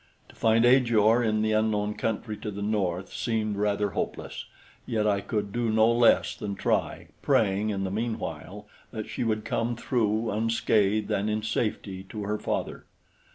[0.29, 4.45] To find Ajor in the unknown country to the north seemed rather hopeless;
[4.87, 9.45] yet I could do no less than try, praying in the meanwhile that she would
[9.45, 12.87] come through unscathed and in safety to her father.